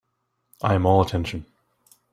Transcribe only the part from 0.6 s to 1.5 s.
I am all attention.